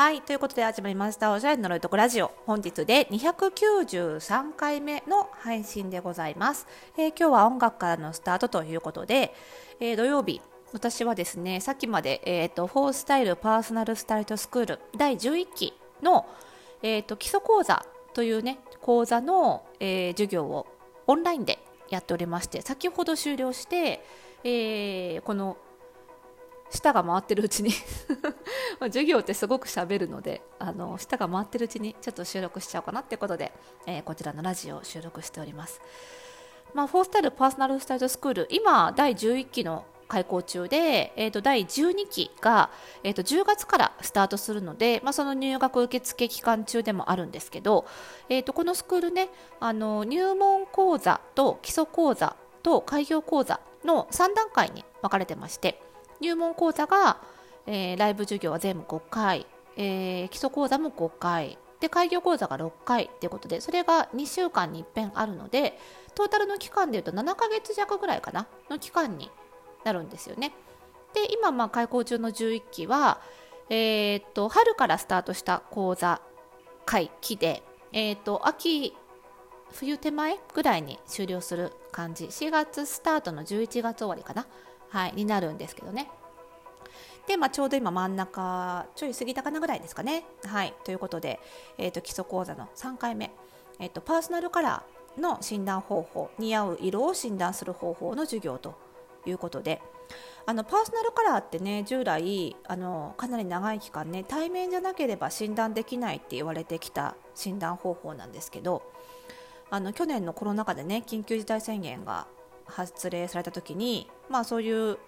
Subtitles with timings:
[0.00, 2.32] はい、ということで始まりました、おしゃれの呪いとこラジオ。
[2.46, 6.66] 本日で293回目の配信でございます。
[6.96, 9.34] えー今日は音楽からのスタートということで、
[9.78, 10.40] えー土曜日、
[10.72, 16.26] 私はですね、さっきまで、えーと、フォースタイルパーソナルスタイルスクール第11期の、
[16.82, 20.66] えーと、基礎講座というね、講座の、え授業を
[21.08, 21.58] オンラインで
[21.90, 24.02] やっておりまして、先ほど終了して、
[24.44, 25.58] えこの
[26.70, 27.72] 舌が回ってるうちに
[28.80, 33.52] 授業ってすごく喋るのであの舌が回ってるうちにちょっと収録しちゃおうかなってことで、
[33.86, 35.80] えーこちらのラジオを収録しております。
[36.74, 42.70] まあ、フォースタイルパーソナルスタイルスクール今第11期の開校中で、えー、と第12期が、
[43.04, 47.86] えー、と10月からスタートするので、まあ、その入学受付期間中でもあるんですけど、
[48.28, 49.30] えー、とこのスクールね
[49.60, 55.80] あの入門講座と基礎講座と開業講座の3段階に分かれてまして
[56.20, 57.18] 入門講座が、
[57.66, 65.78] えーライブ授業は全部5回、えー基礎講座も5回で開業講座が6回ということでそれが2週間に一遍あるので
[66.14, 69.30] トータルの期間でいうと7ヶ月弱ぐらいかなの期間に
[69.84, 70.52] なるんですよね。
[71.14, 73.20] で今まあ開校中の11期は、
[73.70, 76.20] えーっと春からスタートした講座
[76.84, 78.94] 会期で、えーっと秋
[79.72, 84.46] 冬手前ぐらいに終了する感じ4月スタートの11月終わりかな、
[84.90, 86.10] はい、になるんですけどね。
[87.26, 90.24] で、まあ、ちょうど今真ん中ちょい過ぎたかなぐらいですかね。
[90.44, 91.40] はい、ということで、
[91.78, 93.30] えー、と基礎講座の3回目、
[93.78, 98.74] えー、とパーソナルカラーの診断方法似合う色を診断する方法の授業と
[99.26, 99.80] いうことで
[100.46, 108.82] あのパーソナルカラーってね従来あのかなり長い期間ね対面じゃなければ診断できないって言われてきた診断方法なんですけど
[109.70, 112.26] あの去年のコロナ禍でね緊急事態宣言が
[112.70, 114.98] 発令された時にまあそういう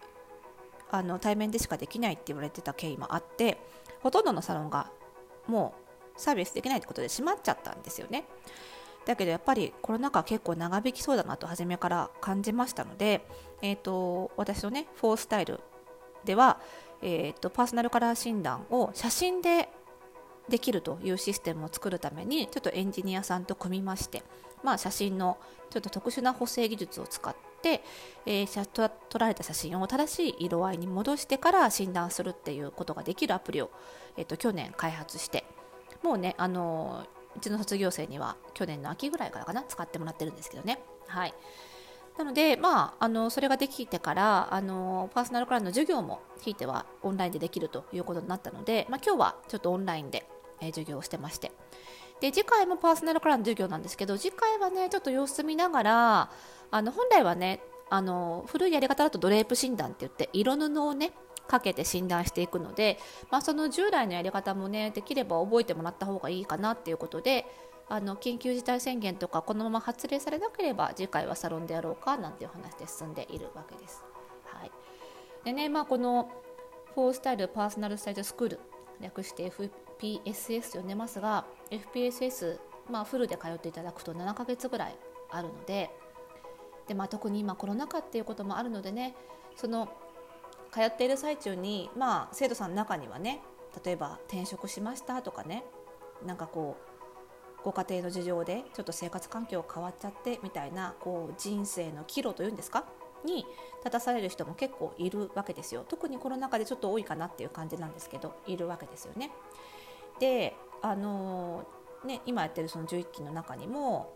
[0.91, 3.59] あの対面でしかできないって言われてた経緯もあって
[4.03, 4.91] ほとんどのサロンが
[5.47, 5.75] も
[6.17, 8.25] うサービスできないってことで閉まっちゃったんですよね。
[9.05, 13.27] だけどやっぱりコロナ禍結構長引きそうだなと初めから感じましたので、
[13.61, 15.61] えー、と私のねフォースタイル
[16.25, 16.61] では、
[17.01, 19.69] えー、とパーソナルカラー診断を写真で
[20.49, 24.23] できるというシステムを作るためにちょっとエンジニアさんと組みまして、
[24.63, 25.39] まあ、写真の
[25.71, 27.41] ちょっと特殊な補正技術を使って、
[28.27, 33.71] えー撮撮られた写真を正しい色合いに戻してから診断するっていうことができるアプリを、
[34.17, 35.45] えー、と去年開発して
[36.03, 40.81] もうね、あのーうちの卒業生には去年の秋ぐらいからかな使ってもらってるんですけどね。
[41.07, 41.35] はい
[42.19, 50.29] なので、まあ、あのそれができてからあのパーソナルカラーの授業もひいてはオンラインでできるということになったので、まあ、今日はちょっとオンラインで、
[50.61, 51.53] えー授業をしてまして
[52.21, 56.31] で次回もパーソナルカラーの授業なんですけど次回はねちょっと様子見ながら
[56.73, 57.61] あの本来はね
[57.91, 61.13] あの古いやり方だとドレープ診断って言って色布をね
[61.47, 62.99] かけて診断していくので、
[63.31, 67.45] まあ、その従来のやり方もねできれば覚えてもらった方がいいかなっていうことで
[67.91, 74.03] あの緊急事態宣言とかこのまま発令されなければ次回はサロンでやろうかなんていう話で進んでいるわけです。
[74.47, 74.71] はい、
[75.45, 76.31] でね、まあ、この
[76.95, 78.61] フォースタイルパーソナルスタイルスクール
[79.01, 79.51] 略して
[80.01, 82.59] FPSS と呼んでますが FPSS、
[82.91, 84.97] まあ、フルで通っていただくと7ヶ月ぐらい
[85.31, 85.91] あるので
[86.93, 89.15] で、まあ、特に今コロナ禍っていうこともあるのでね
[89.57, 89.89] その
[90.71, 93.41] 通っている最中に、まあ、生徒さんの中にはね
[93.83, 95.65] 例えば転職しましたとかね
[96.27, 96.77] なんかこ
[97.59, 102.85] うご家庭の事情でちょっと生活環境変わっちゃってみたいなこう人生の岐路というんですか？
[103.25, 103.47] に
[103.79, 109.31] 立たされる人も結構いるわけですよ特にコロナ禍でちょっと多いかなっていう感じなんですけどいるわけですよね。
[110.19, 111.65] であの
[112.05, 114.13] ね今やってるその11期の中にも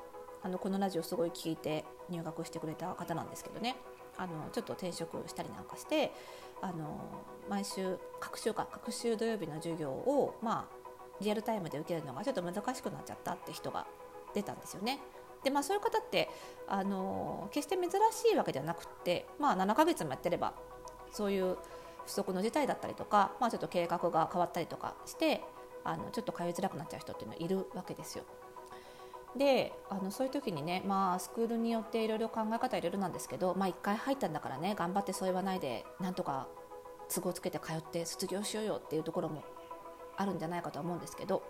[0.47, 3.75] あのこのラジオすごい聞いて入学してくれた方なんですけどね
[4.17, 6.13] あのちょっと転職したりなんかして
[6.63, 7.01] あの
[7.51, 10.77] 毎週各週か各週土曜日の授業をまあ
[11.21, 13.89] リアルタイムで受けるのがちょっと難しくなっちゃったって人が
[14.35, 15.01] 出たんですよね。
[15.43, 16.29] でまあ、そういう方って
[16.67, 20.55] あの決して珍しいわけではなくって、まあ、7ヶ月もやってれば
[21.13, 21.57] そういう
[22.05, 25.43] 不測の事態だったりとか、まあ、ちょっと計画が変わったりとかして
[25.85, 28.25] あのちょっと通いづらくなっちゃう人っていうのはいるわけですよ。
[29.37, 36.49] であのそういう時にね、まあ、スクールによっていろいろ考え方いろいろなんですけど、まあ、1回入ったんだからね頑張ってそう言わないでなんとか
[37.13, 39.45] 都合つけて通って卒業しようよっていうところも
[40.17, 41.43] あるんじゃないかと思うんですけど、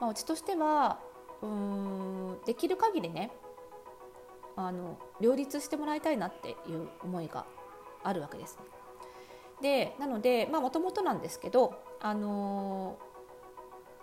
[0.00, 1.00] まあ、うちとしては
[1.42, 3.30] うーんできる限りね
[4.56, 7.44] あの両立してもらいたいなっていう思いが
[8.04, 8.58] あるわけです。
[9.60, 12.98] でなのでもともとなんですけど、あの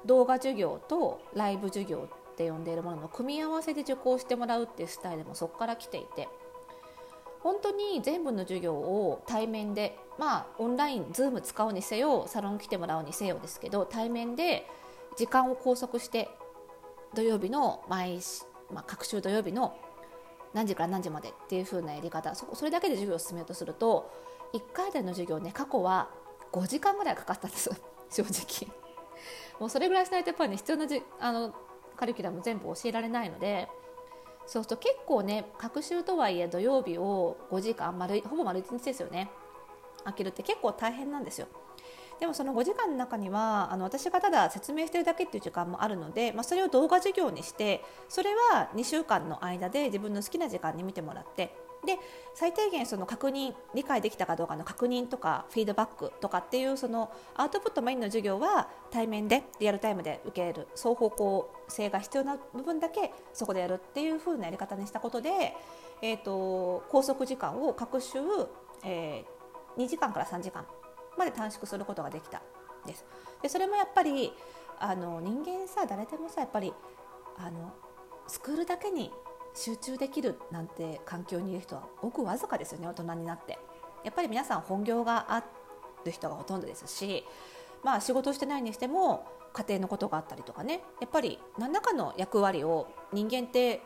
[0.06, 2.10] 動画授業とライブ授業
[2.42, 6.28] って呼んでいるものの組み合わせで受講してもらうっていうスタイルもそこから来ていて
[7.42, 14.68] 本当に全部の授業を対面でまあオンライン Zoom 使うにせよサロン来てもらうにせよですけど対面で
[15.18, 16.30] 時間を拘束して
[17.14, 18.20] 土曜日の毎、
[18.74, 19.76] まあ、各週土曜日の
[20.54, 24.12] 何時から何時までっていう風なやり方そそれだけで授業を進めようとすると
[24.54, 26.10] 1回での授業ね過去は
[26.52, 27.70] 5時間ぐらいかかったんです
[28.10, 28.82] 正直。
[29.60, 31.54] もうそれぐらいしないとやっぱりね必要なじあの
[32.01, 33.68] カリキュラム全部教えられないので
[34.48, 39.30] そうすると結構ね隔週とはいえ土曜日を5時間丸ほぼ丸1日ですよね。
[40.03, 41.48] 開けるって結構大変なんですよ。
[42.19, 51.56] でもその5時間の中にはあの私がただ説明してるだけっていう時間もあるので、まあ、それを動画授業にしてそれは2週間の間で自分の好きな時間に見てもらって
[51.86, 51.98] で
[52.36, 65.56] 最低限その確認理解できたかどうかの確認とかフィードバックとかっていうそのアウトプットメインの授業は対面でリアルタイムで受ける双方向性が必要な部分だけそこでやるっていう風なやり方にしたことで、
[66.01, 68.19] えーと、拘束時間を各週、
[68.84, 70.66] えー、2時間から3時間
[71.18, 72.42] まで短縮することができた
[72.86, 73.06] です。
[73.42, 74.34] でそれもやっぱり
[74.80, 76.74] あの人間さ誰でもさやっぱり
[77.38, 77.74] あの
[78.27, 79.12] スクールだけに
[79.53, 82.88] 集中できるなんて環境にいる人はごくわずかですよね。
[82.88, 83.59] 大人になって。
[84.03, 85.44] やっぱり皆さん本業があ
[86.06, 87.24] る人がほとんどですし
[87.83, 90.81] まあ仕事してないにしても家庭のことがあったりとかね。
[91.00, 93.81] やっぱり何らかの役割を人間って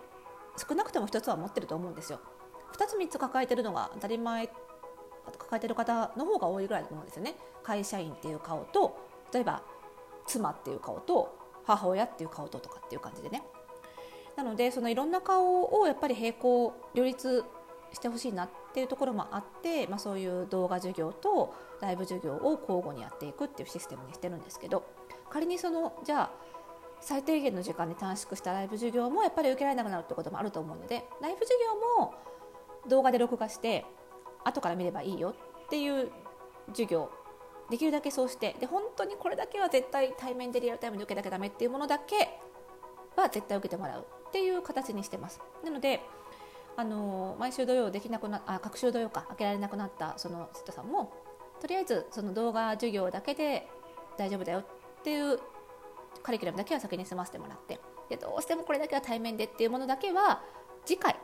[0.57, 2.19] 少なくとも1つは持ってると思うんですよ。
[2.73, 4.47] 2つ3つ抱えてるのが当たり前
[5.37, 7.35] 抱えてる方の方が多いぐらいだと思うんですよね。
[7.63, 8.97] 会社員っていう顔と
[9.33, 9.63] 例えば
[10.27, 11.35] 妻っていう顔と
[11.65, 13.43] 母親っていう顔ととかっていう感じでね。
[14.35, 17.43] なのでそのいろんな顔をやっぱり並行両立
[17.93, 24.85] してほしいなっていうところもあって、まあ、そういう動画授業とライブ授業を交互にやっていくっていうシステムにしてるんですけど
[25.29, 26.31] 仮にそのじゃあ
[26.99, 31.59] 最低限の時間で短縮したライブ授業もやっぱり受けられなくなるってこともあると思うのでライブ授
[31.99, 32.13] 業も
[32.89, 33.85] 動画で録画して
[34.43, 35.35] 後から見ればいいよ
[35.65, 36.09] っていう
[36.69, 37.09] 授業
[37.69, 42.39] できるだけそうしてで本当にこれだけは絶対対面でリアルタイムで受けなきゃダメっていうものだけ
[43.15, 45.41] は絶対受けてもらうっていう形にしてます。
[45.63, 46.01] なので
[46.77, 51.13] あの毎週土曜できなくなあ各週土曜か開けられなくなったその生徒さんも
[51.61, 53.67] とりあえずその動画授業だけで
[54.17, 54.65] 大丈夫だよっ
[55.03, 55.39] ていう
[56.21, 57.79] カリキュラムだけは先に済ませてもらって
[58.09, 60.41] でどうしてもこれだけは対面でっていうものだけは
[60.85, 61.15] 次回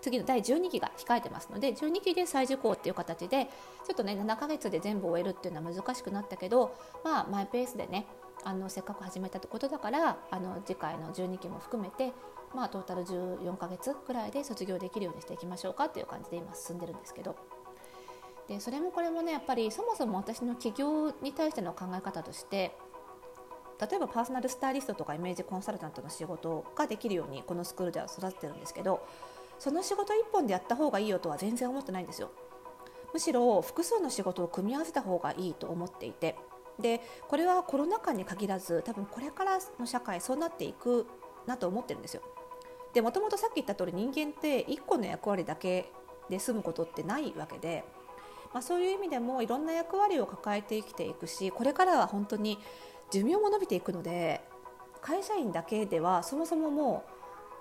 [0.00, 3.46] 次の第12期が控えてますので12期で再受講っていう形で
[3.86, 8.06] ちょっとね7ヶ月で全部終えるっていうのは難しくなったけどまあマイペースでね
[8.46, 12.12] あのせっかく始めたってことだからあの次回の12期も含めて
[12.54, 17.36] まあ、トータル14ヶ月ぐらいで卒業できるようにしていきましょうかっていう感じで今進んでるんですけど。
[18.48, 22.76] でそれもこれもねやっぱりそもそも私の起業に対しての考え方として
[23.80, 29.04] 例えばパーソナルスタイリストとかイメージコンサルタントの仕事ができるようにこのスクールでは育ててるんですけど
[29.58, 32.30] その仕事1本でやった方がいいよとは全然思ってないんですよ。
[33.12, 36.36] むしろ複数の仕事を組み合わせた方がいいと思っていて
[36.80, 41.06] でこれはコロナ禍に限らず多分これからの社会そうなっていく
[41.46, 42.22] なと思ってるんですよ。
[42.92, 45.92] でもともとさっき言った通り人間って1個の役割だけ
[46.30, 47.84] で済むことってないわけで、
[48.54, 52.58] まあ、そういう意味でもいろんな役割を抱えて生きていくしこれからは本当に
[53.10, 54.40] 寿命も伸びていくので
[55.02, 57.04] 会社員だけではそもそもも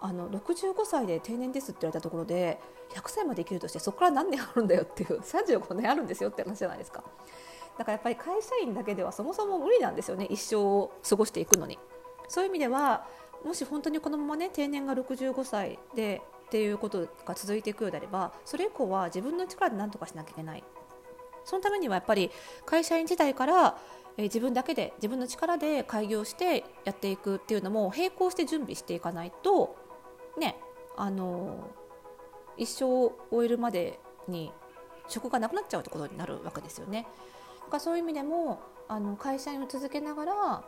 [0.02, 2.60] うあの65歳で定年ですって言われたところで
[2.94, 7.04] 100歳まで生きるとしてそこから何年あるんだよっていう35年あるんですよって話じゃないですか。
[7.78, 10.26] だからやっぱり会社員だけではそもそも無理なんですよね。
[10.30, 11.78] 一生を過ごしていくのに。
[12.28, 13.06] そういう意味では
[13.44, 20.64] もし本当にこのままね定年が65歳でっていうことが続いていくようであればそれ以降は自分の力で何とかしなきゃいけない。
[21.44, 22.32] そのためにはやっぱり
[22.66, 23.78] 会社員時代から
[24.18, 29.76] え自分だけで自分の力で開業してやっていくっていうのも並行して準備していかないと
[30.40, 30.58] ね
[30.96, 31.70] あの
[32.58, 34.52] 一生を終えるまでに
[35.08, 37.06] 職がなくなっちゃうってことになるわけですよね。
[37.66, 40.64] だかそういう意味でもあの会社員を続けながら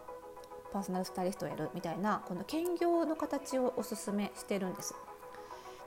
[0.74, 4.96] パーソナルスタイリストをやるみたいなこの兼業の形をおすすめしてるんです。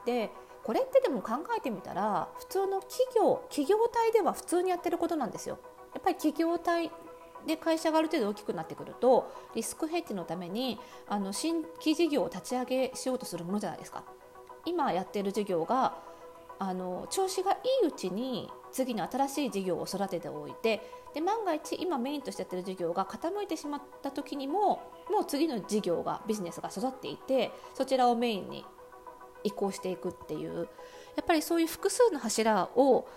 [0.07, 0.31] で
[0.63, 5.59] これってでも考えてみたら普通の企業企業体では普通にやってることなんですよ。
[5.95, 6.91] やっぱり企業体
[7.47, 14.05] で会社がある程度大きくなってくるとリスクヘッジのためにあの新規事業を立ち上げしようとするものじゃないですか。
[14.67, 15.95] 今やってる事業が
[16.59, 20.83] あの調子がいいうちに次の新しい事業を育てておいて
[21.15, 28.65] で万が一今メインとしてやってる事業が傾いてしまった時にももう次の事業がビジネスが育っていてそちらをメインに
[29.43, 30.69] 移行していくっていう
[31.17, 33.09] やっぱりそういう複数の柱を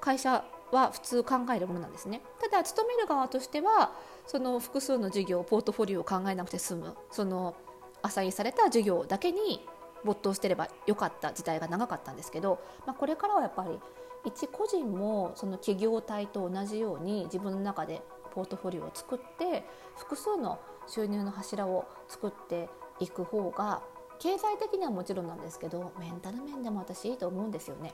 [0.00, 2.22] 会社は普通考えるものなんですね。
[2.40, 3.92] ただ勤める側としては
[4.26, 7.54] その複数の事業ポートフォリオを考えなくて済むその
[8.00, 9.64] アサインされた事業だけに
[10.04, 13.78] 没頭してればよかった時代が長かったんですけど、まあ、これからはやっぱり
[14.24, 18.02] 一個人もその企業体と同じように自分の中で
[18.32, 19.64] ポートフォリオを作って
[19.96, 22.68] 複数の収入の柱を作って
[23.00, 23.82] いく方が
[24.18, 27.92] 経済的にはもちろんなんですけどメンタル面でも私いいと思うんですよね。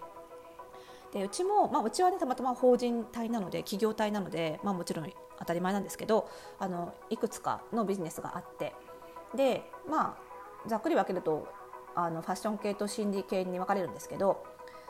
[1.13, 8.75] でうちも、まあ、うちはねたまたま法人体なので企業体なので、まあ、もちろん当たり前なんですけどあのいくつかのビジネスがあって
[9.35, 10.19] でま
[10.67, 11.49] あざっくり分けると
[11.95, 14.45] あのファッション系と心理系に分かれるんですけど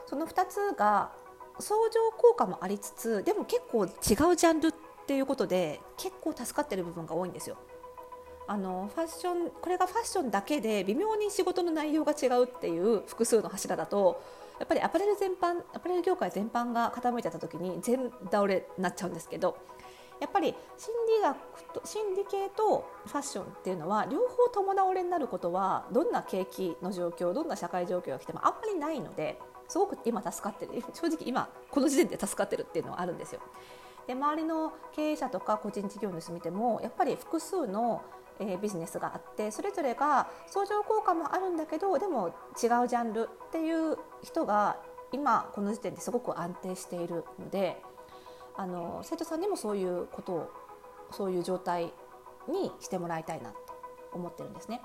[0.06, 1.12] その2つが
[1.60, 3.90] 相乗効果もありつつでも結構違う
[4.36, 4.72] ジャンルっ
[5.06, 7.56] ていうことで結構助かってる部分が多いんですよ。
[8.46, 14.22] あのファッションこれがファッションだけで微妙に仕事の内容が違うっていう複数の柱だと
[14.58, 19.58] やっぱりアパレル全般アパレル業界全般が傾いてた時に全倒れになっちゃうんですけど
[20.18, 29.38] やっぱり心理学と心理系とファッションっていうのは両方共倒れになることはどんな景気の状況どんな社会状況が来てもあんまりないので
[29.68, 33.40] すごく今助かってる正直今この時点で助かってるっていうのはあるんですよ。
[34.06, 38.02] で周りの経営者とか個人事業主見てもやっぱり複数の
[38.40, 44.76] え、ビジネスがあってそれぞれが相乗効果もあるんだけどでも違うジャンルっていう人が
[45.12, 47.82] 今この時点ですごく安定しているので
[48.56, 50.50] あの生徒さんにもそういうことを
[51.10, 51.92] そういう状態
[52.48, 53.56] にしてもらいたいなと
[54.12, 54.82] 思ってるんですね。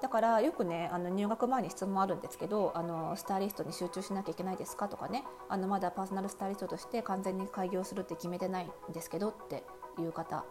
[0.00, 9.64] だからよくねあの入学前に質問あるんですけどあのスタイリストに集中しなきゃいけないですかとかねあのまだパーソナルスタイリストとして完全に開業するって決めてないんですけどって
[9.98, 10.44] いう方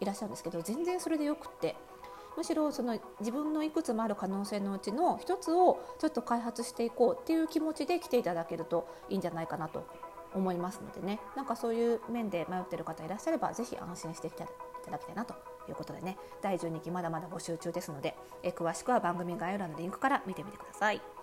[0.00, 1.76] いらっしゃるんですけど全然それでよくって
[2.36, 9.86] むしろその自分のいくつもある可能性のうちの一つをちょっと開発していこうっていう気持ちで来ていただけるといいんじゃないかなと
[10.34, 11.18] 思いますのでね。
[11.34, 14.44] なんかそういう面で迷ってる方いらっしゃればぜひ安心していた
[14.90, 15.34] だきたいなと
[15.70, 21.15] いうことでね第12期まだまだ募集中ですのでえ詳しくは番組概要欄のリンクから見てみてください。